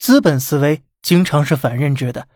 [0.00, 2.26] 资本思维经常是反认知的，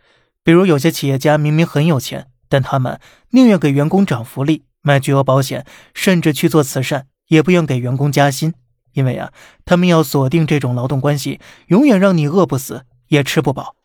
[0.42, 5.64] 比如有些企业家明明很有钱，但他们宁愿给员工涨福利、买巨额保险，
[5.94, 8.52] 甚至去做慈善，也不愿给员工加薪，
[8.92, 9.32] 因为啊，
[9.64, 13.76] 他们要锁定这种劳动关系，永远让你饿不死也吃不饱。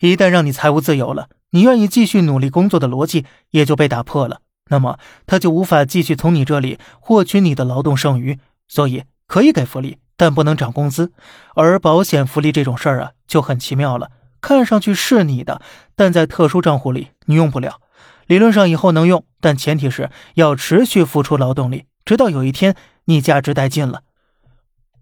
[0.00, 8.38] 一旦让你财务自由了，你愿意继续努力工作的逻辑也就被打破了，那么他就无法继续从你这里获取你的劳动剩余，
[8.68, 11.14] 所以可以给福利，但不能涨工资。
[11.54, 14.10] 而保险福利这种事儿啊，就很奇妙了，
[14.42, 15.62] 看上去是你的，
[15.96, 17.80] 但在特殊账户里你用不了，
[18.26, 24.02] 理论上以后能用，但前提是要持续付出劳动力，直到有一天你价值殆尽了。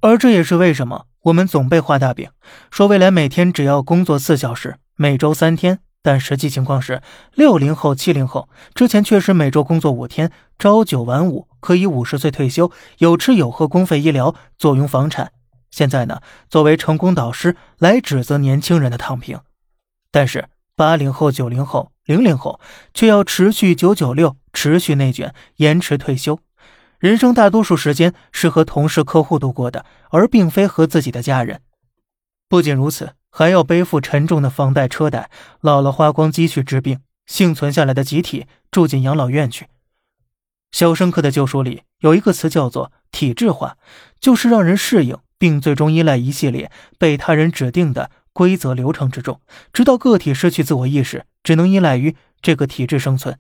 [0.01, 2.31] 而这也是为什么我们总被画大饼，
[2.71, 4.77] 说未来每天只要工作四小时。
[4.95, 7.02] 每周三天，但实际情况是，
[7.34, 15.33] 六零后、七零后之前确实每周工作五天，朝九晚五，可以五十岁退休，有吃有喝，公费医疗，坐拥房产。
[15.70, 19.41] 现在呢，作为成功导师来指责年轻人的躺平，
[20.11, 22.58] 但是八零后、九零后、零零后
[22.95, 26.39] 却要持续九九六，持续内卷，延迟退休，
[26.98, 31.61] 人生大多数时间是和同事、客户度过的，而并非和自己的家人。
[32.49, 33.15] 不仅如此。
[33.31, 39.67] 还要背负沉重的房贷车贷，老了花光积蓄治病，幸存下来的集体住进养老院去。
[40.73, 43.77] 《肖申克的救赎》里有一个词叫做“体制化”，
[44.19, 49.41] 就是让人适应并最终依赖一系列被他人指定的规则流程之中，
[49.73, 53.39] 直到个体失去自我意识，只能依赖于这个体制生存。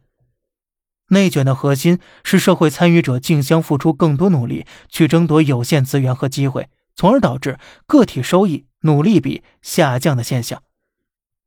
[1.08, 8.66] 内卷的核心是社会参与者竞相付出更多努力去争夺有限资源和机会，从而导致个体收益。
[8.82, 10.62] 努力比下降的现象，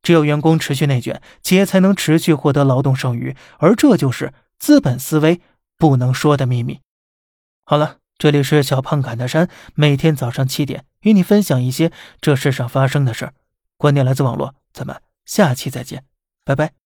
[0.02, 5.40] 只有员工持续内卷，企业才能持续获得劳动剩余，而这就是资本思维
[5.78, 6.80] 不能说的秘密。
[7.64, 13.34] 好了，这里是小胖侃大山，每天早上七点与你分享一些这世上发生的事儿，
[13.78, 16.04] 观点来自网络，咱们下期再见，
[16.44, 16.81] 拜拜。